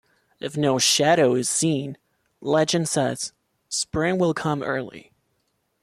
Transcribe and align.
If 0.39 0.57
no 0.57 0.79
shadow 0.79 1.35
is 1.35 1.47
seen, 1.47 1.95
legend 2.41 2.89
says, 2.89 3.33
spring 3.69 4.17
will 4.17 4.33
come 4.33 4.63
early. 4.63 5.11